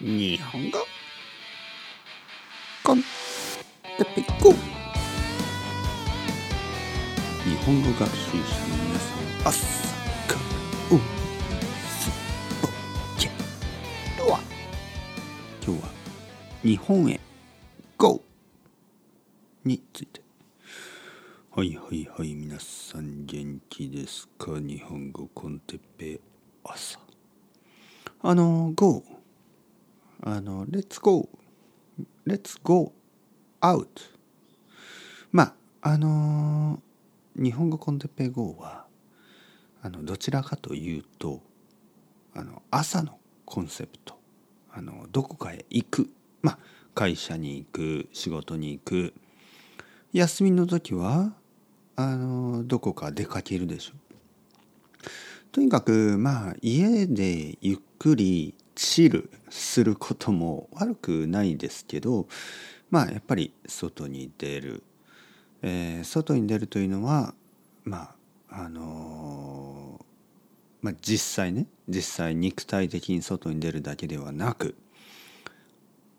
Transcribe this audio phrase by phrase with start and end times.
[0.00, 0.78] 日本語。
[2.82, 3.04] コンテ
[4.16, 4.52] ペコ。
[7.44, 9.66] 日本語学習者の皆さん朝
[10.26, 10.40] から
[10.96, 10.98] お
[11.88, 12.10] す
[12.60, 12.68] ぼ
[13.18, 13.28] け
[14.22, 14.40] るわ
[15.64, 15.88] 今日は
[16.62, 17.20] 日本へ
[17.98, 18.22] GO
[19.64, 20.22] について。
[21.54, 24.58] はいはいはい皆さん元気ですか？
[24.58, 26.20] 日本語コンテッペ
[26.64, 26.98] 朝。
[28.22, 29.04] あの GO
[30.26, 31.28] あの Let's go.
[32.26, 32.92] Let's go
[33.60, 33.86] out.
[35.30, 36.80] まああの
[37.36, 38.86] 日本語コンテペ GO は
[39.82, 41.42] あのどちらかというと
[42.34, 44.14] あの朝のコンセプト。
[44.72, 46.10] あのどこかへ行く。
[46.40, 46.58] まあ
[46.94, 49.12] 会社に行く仕事に行く。
[50.14, 51.34] 休みの時は
[51.96, 53.92] あのどこか出かけるでしょ。
[55.52, 62.26] とにかくまあ家でゆっくりチルすることも悪くないですけど
[62.90, 64.82] まあやっぱり外に出る、
[65.62, 67.34] えー、外に出るというのは
[67.84, 68.14] ま
[68.50, 70.04] ああのー、
[70.82, 74.76] まあ、実際ね実際肉体的に外に出るだけではなく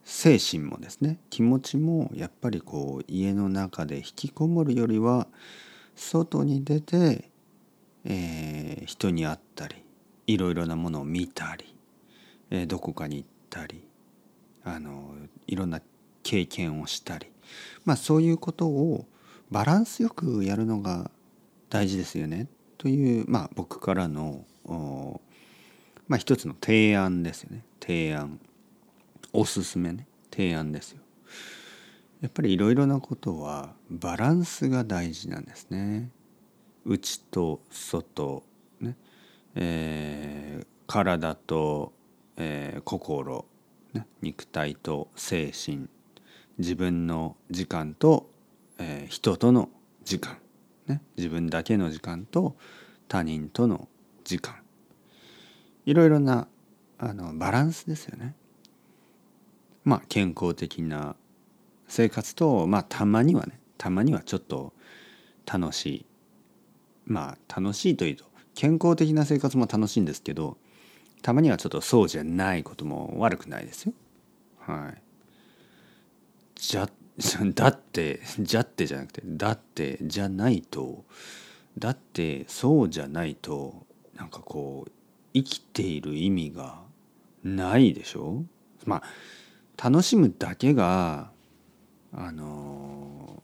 [0.03, 5.27] 精神もですね気持ちもやっぱりこう家の中で引きこもるよりは
[5.95, 7.30] 外に出て、
[8.03, 9.75] えー、人に会ったり
[10.27, 11.74] いろいろなものを見たり、
[12.49, 13.88] えー、どこかに行ったり
[14.63, 15.15] あの
[15.47, 15.81] いろんな
[16.23, 17.27] 経験をしたり
[17.83, 19.05] まあそういうことを
[19.52, 21.11] バランスよくやるのが
[21.69, 22.47] 大事ですよね。
[22.77, 24.45] というまあ僕からの
[26.07, 27.63] まあ一つの提案ですよね。
[27.79, 28.39] 提案。
[29.33, 30.07] おすすめね。
[30.31, 31.02] 提案ですよ。
[32.21, 36.09] やっぱりいろいろなことはバランスが大事なんですね。
[36.85, 38.43] 内と外、
[38.80, 38.95] ね。
[39.55, 41.93] えー、体と、
[42.38, 43.45] えー、心、
[43.94, 45.88] ね、肉体と精神
[46.58, 48.30] 自分の時間と、
[48.77, 49.70] えー、人との
[50.04, 50.37] 時間、
[50.87, 52.55] ね、自分だけの時間と
[53.08, 53.87] 他人との
[54.23, 54.55] 時間。
[55.86, 56.48] いろいろな
[56.98, 58.36] あのバランスですよね。
[59.83, 61.15] まあ健康的な
[61.88, 64.73] 生活とまあたまにはねたまにはちょっと
[65.45, 66.05] 楽しい。
[67.05, 70.58] まあ楽しいというと健康的な生活も楽しいんですけど
[71.25, 73.93] たまにはちょっとそうじゃないことも悪くないですよ。
[74.59, 75.02] はい。
[76.55, 76.87] じゃ
[77.55, 81.03] だってじゃってじゃなくてだってじゃないと
[81.80, 84.91] だってそうじゃないとなんかこう
[85.33, 86.83] 生きている意味が
[87.43, 88.43] ないでしょ？
[88.85, 89.02] ま
[89.77, 91.31] あ楽しむだけが
[92.11, 93.41] あの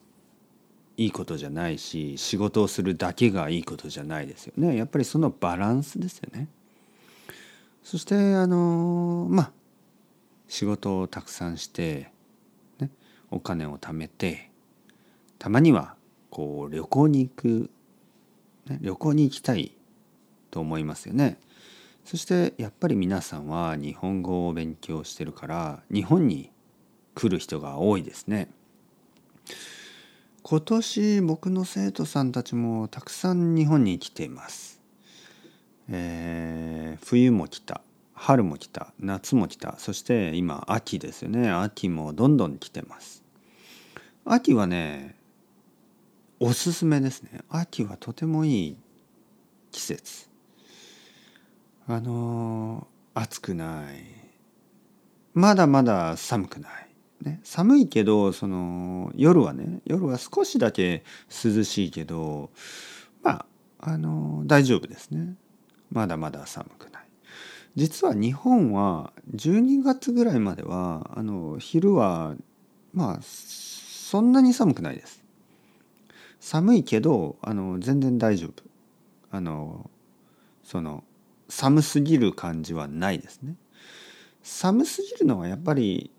[0.97, 6.47] いいことじゃないし仕事をするだけがいいことじゃないですよねやっぱりそのバランスですよね。
[7.83, 9.51] そしてあのまあ
[10.47, 12.11] 仕事をたくさんして、
[12.79, 12.89] ね、
[13.29, 14.51] お金を貯めて
[15.39, 15.95] たまには
[16.29, 17.69] こう旅行に行く、
[18.67, 19.75] ね、旅行に行きたい
[20.51, 21.39] と思いますよね。
[22.05, 26.51] そしてやっぱり皆さんは日本語を勉強してるから日本に
[27.15, 28.49] 来る人が多いですね。
[30.43, 34.80] 今年僕の生徒さんたちもたくさん日本に来ています。
[35.91, 37.81] えー、冬も来た
[38.13, 41.49] 春も来た夏も来たそして今秋ですよね。
[41.49, 43.23] 秋もどんどん来てます。
[44.25, 45.15] 秋はね
[46.39, 47.41] おすすめですね。
[47.49, 48.77] 秋はとてもいい
[49.71, 50.29] 季節。
[51.87, 54.05] あの暑くない。
[55.33, 56.71] まだまだ寒くない。
[57.23, 61.03] ね、寒いけどその夜はね夜は少しだけ
[61.43, 62.49] 涼しいけど
[63.21, 63.45] まあ
[63.79, 65.35] あの大丈夫ですね。
[65.91, 67.03] まだまだ寒くない。
[67.75, 72.35] 実は日本は12月ぐらいまではあの昼は
[72.93, 75.23] まあそんなに寒くないです。
[76.39, 78.63] 寒いけどあの全然大丈夫。
[79.31, 79.89] あの
[80.63, 81.03] その
[81.47, 83.55] 寒すぎる感じはないですね。
[84.43, 86.11] 寒すぎるのはやっぱり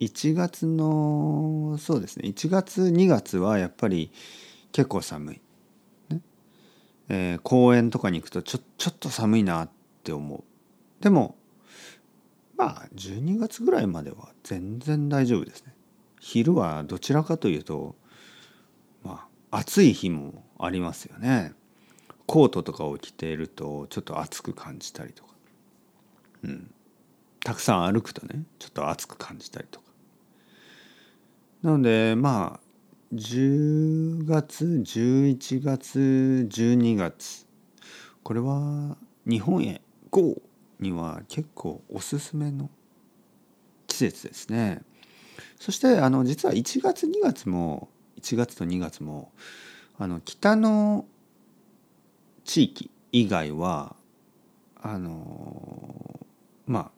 [0.00, 2.28] 1月のそうですね。
[2.28, 4.10] 1月2月はやっぱり
[4.72, 5.40] 結構寒い、
[7.08, 9.70] えー、公園とかに行くとちょちょっと寒いなっ
[10.04, 10.44] て思う。
[11.02, 11.36] でも
[12.56, 15.74] まあ12月ぐらいまでは全然大丈夫ですね。
[16.20, 17.96] 昼はどちらかというと
[19.02, 21.52] まあ暑い日もありますよね。
[22.26, 25.30] コートとかを着ているとちょっと暑く感じたりとか。
[26.44, 26.74] うん。
[27.40, 29.86] たくさん歩くとねちょっと暑く感じたりとか。
[31.62, 32.67] なのでまあ
[33.14, 37.46] 10月11月12月
[38.22, 40.42] これは日本へ GO
[40.78, 42.68] には結構おすすめの
[43.86, 44.82] 季節ですね。
[45.58, 47.88] そしてあの実は1月2月も
[48.20, 49.32] 1月と2月も
[49.98, 51.06] あの北の
[52.44, 53.96] 地域以外は
[54.76, 56.26] あの
[56.66, 56.90] まあ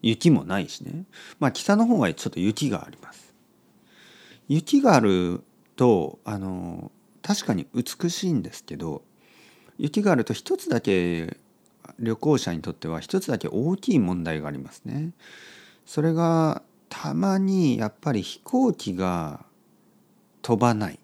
[0.00, 1.04] 雪もないしね
[1.38, 3.34] まあ北の方はちょっと雪があります。
[4.48, 5.44] 雪がある
[5.80, 6.92] とあの
[7.22, 9.00] 確かに美しいんですけど
[9.78, 11.38] 雪があると一つだけ
[11.98, 15.12] 旅行者にとっては一つだけ大きい問題がありますね。
[15.86, 16.60] それが
[16.90, 19.46] たまにやっぱり飛行機が
[20.42, 20.98] 飛ばない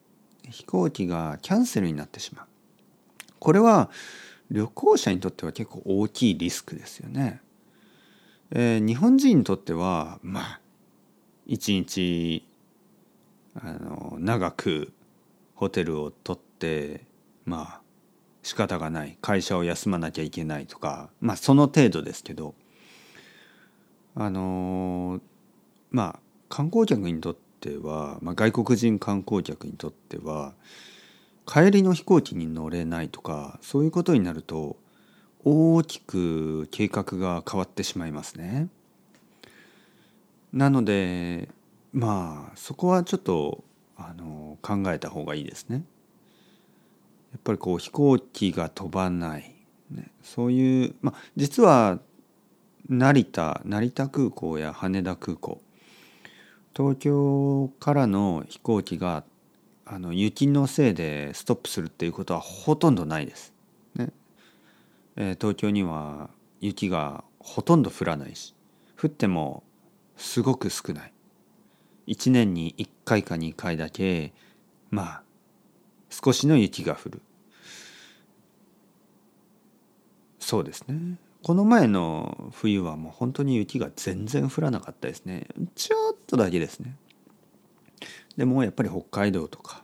[0.50, 2.46] 飛行機がキャンセルになってしまう
[3.38, 3.88] これは
[4.50, 7.40] 旅行者にとっては結構大きいリスクですよね。
[8.50, 10.60] えー、日本人にとってはまあ
[11.46, 12.46] 一日
[13.54, 14.92] あの長く
[15.54, 17.04] ホテルを取って
[17.44, 17.80] まあ
[18.42, 22.54] 仕方がない会社を休まなきゃいけないとかまあその程度ですけど
[24.14, 25.20] あの
[25.90, 30.54] まあ観光客にとっては、まあ、外国人観光客にとっては
[31.46, 34.76] 帰りの飛行機に乗れないとかそういうことになると
[35.44, 38.68] 大きく計画が変わってしまいますね。
[40.52, 41.48] なので
[41.92, 43.64] まあそこはちょっと
[43.96, 45.84] あの考えた方がいいですね。
[47.32, 49.54] やっぱりこう飛行機が飛ばない、
[49.90, 51.98] ね、そういう、まあ、実は
[52.88, 55.60] 成田成田空港や羽田空港
[56.74, 59.24] 東京からの飛行機が
[59.84, 63.54] あの雪のせいでストップするっていうことはほとんどないです。
[63.94, 64.10] ね
[65.16, 68.54] えー、東京には雪がほとんど降らないし
[69.00, 69.62] 降っても
[70.16, 71.12] すごく少ない。
[72.06, 74.32] 1年に1回か2回だけ
[74.90, 75.22] まあ
[76.10, 77.22] 少しの雪が降る。
[80.38, 81.18] そうですね。
[81.42, 85.46] この前の冬はもう本当に雪が全然降らなかったですね。
[85.74, 86.96] ちょっとだけですね。
[88.36, 89.82] でもやっぱり北海道とか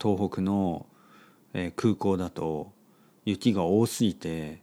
[0.00, 0.86] 東北の、
[1.76, 2.72] 空港だと
[3.24, 4.62] 雪が多すぎて、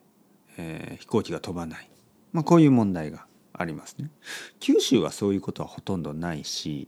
[1.00, 1.90] 飛行機が飛ばない、
[2.31, 3.25] まあ、こういう問題が
[3.57, 4.12] ありますね。
[4.60, 6.88] 九州はそういうことはほとんどないし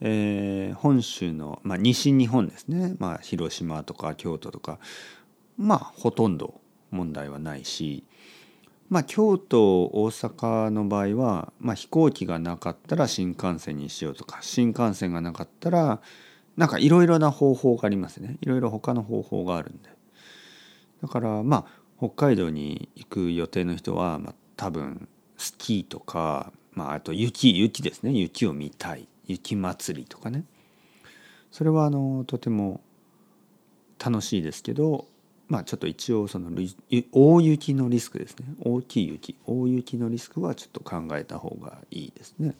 [0.00, 4.78] えー、本州の、まあ、西日本ですね、まあ、広島とか京都とか
[5.56, 6.60] まあほとんど
[6.90, 8.04] 問題はないし、
[8.90, 16.00] まあ、京都大阪の場合は、まあ、飛行機がなかったら新幹線にしようとか新幹線がなかったら
[16.56, 18.38] なんかいろいろな方法がありますね。
[18.40, 19.90] いろいろ他の方法があるんで。
[21.02, 25.06] だからまあ北海道に行く予定の人は、まあ、多分
[25.36, 28.12] スキーとか、まあ、あと雪雪ですね。
[28.12, 29.08] 雪を見たい。
[29.26, 30.44] 雪祭りとかね。
[31.50, 32.80] それはあのとても
[34.04, 35.06] 楽しいですけど
[35.48, 36.50] まあちょっと一応その
[37.12, 38.46] 大雪のリスクですね。
[38.60, 39.36] 大きい雪。
[39.46, 42.54] 大雪のリスクはちょっと考えた方がいいですね。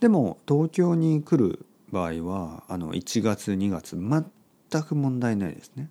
[0.00, 5.90] でも東京に来る場合はあの1月2月全く問題ないですね。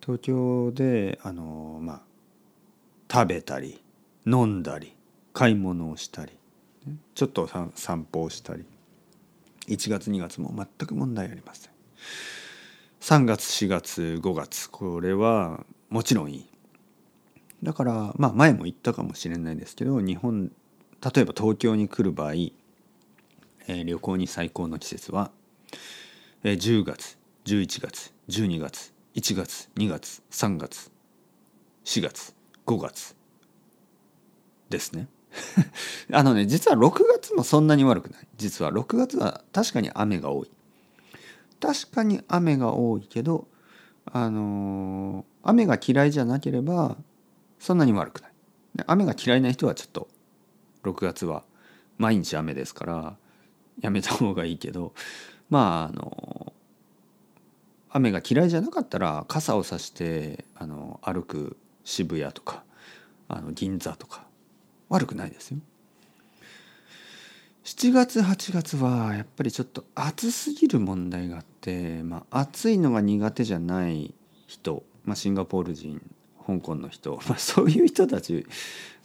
[0.00, 2.00] 東京であのまあ
[3.10, 3.81] 食べたり
[4.26, 4.94] 飲んだり
[5.32, 6.32] 買い物をしたり
[7.14, 8.64] ちょっと散歩をしたり
[9.68, 11.72] 1月2月も全く問題ありません。
[13.00, 16.48] 3月4月5月これはもちろんいい。
[17.62, 25.30] だからまあ前も言ったかもしれないですけど日本例えば東京に来る場合、えー、旅行に最高の季節は、
[26.42, 30.90] えー、10月11月12月1月2月3月
[31.84, 32.34] 4月
[32.66, 33.21] 5月。
[34.72, 35.06] ですね。
[36.12, 38.26] あのね実は6月もそんなに悪くない。
[38.36, 40.50] 実は6月は確かに雨が多い。
[41.60, 43.46] 確かに雨が多いけど
[44.06, 46.96] あのー、雨が嫌いじゃなければ
[47.60, 48.32] そんなに悪くない。
[48.86, 50.08] 雨が嫌いな人はちょっと
[50.82, 51.44] 6月は
[51.98, 53.16] 毎日雨ですから
[53.80, 54.94] やめた方がいいけど
[55.50, 56.52] まああの
[57.90, 62.64] 雨が嫌いじゃなかったら傘をさしてあの歩く渋谷とか
[63.28, 64.26] あの銀座とか
[64.92, 65.58] 悪くないですよ。
[67.64, 74.14] 7月8月はやっぱりちょっと暑すぎる問題があって、まあ、暑いのが苦手じゃない
[74.46, 76.02] 人、まあ、シンガポール人
[76.44, 78.44] 香港の人、まあ、そういう人たち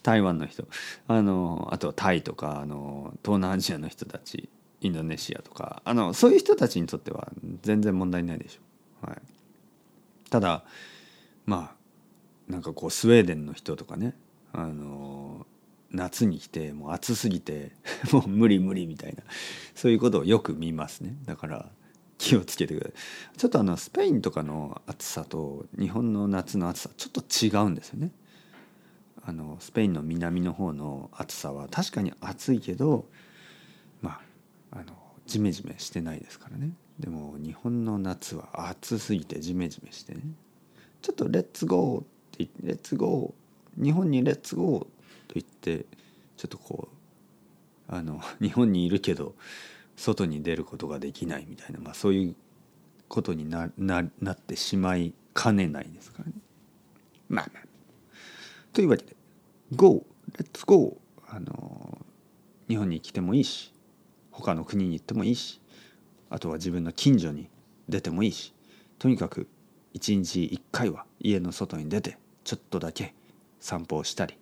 [0.01, 0.67] 台湾の人
[1.07, 4.49] あのあとはタイとかあの東南アジアの人たち
[4.81, 7.29] インドネシアとかあのそういう人たちにとっては
[7.61, 8.59] 全然問題ないでしょ
[9.03, 9.09] う。
[9.09, 9.21] はい、
[10.29, 10.63] ただ
[11.45, 11.75] ま
[12.49, 14.15] あなんかこうスウェーデンの人とかね
[14.53, 15.16] あの
[15.91, 17.71] 夏に来てもう暑すぎて
[18.11, 19.23] もう無理無理みたいな
[19.75, 21.15] そういうことをよく見ますね。
[21.25, 21.69] だから
[22.17, 23.37] 気をつけてください。
[23.37, 28.11] ちょっとあのスペインとかの暑さと日本の夏の暑さちょっと違うんですよね。
[29.23, 33.07] あのスペインの南の方の暑さは確かに暑いけど
[34.01, 34.21] ま
[34.71, 34.85] ああの
[35.25, 36.71] ジメジメしてないですからね。
[36.99, 40.21] でも日本の夏は暑すぎてジメジメしてね。
[41.01, 44.87] ちょっと「レッツゴー」ってって「レッツゴー」日本に「レッツゴー」
[45.27, 45.85] と言って
[46.37, 46.97] ちょっとこう
[47.87, 49.35] あの 日本にいるけど
[49.95, 52.35] 外に出ることができないみたいな、まあ、そういう
[53.07, 56.33] ことになななってしまいかねないですからね。
[57.29, 57.63] まあまあ。
[58.73, 59.15] というわけで
[59.75, 60.05] 「GO!
[60.37, 62.05] レッツゴー!」あの
[62.67, 63.73] 日本に来てもいいし
[64.31, 65.61] 他の国に行ってもいいし
[66.29, 67.49] あとは自分の近所に
[67.89, 68.53] 出てもいいし
[68.99, 69.47] とにかく
[69.93, 73.13] 一日一回は家の外に出てちょっとだけ
[73.59, 74.37] 散歩をしたり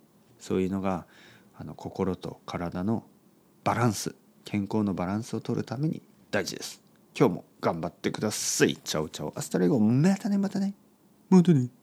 [0.46, 1.06] そういうのが
[1.58, 3.02] あの心と体の
[3.64, 6.80] バランス健康のバランスを取るために大事です。
[7.18, 8.76] 今日も頑張ってください。
[8.76, 9.80] Ciao ciao。Hasta luego。
[9.80, 10.74] またねまたね。
[11.30, 11.75] またね。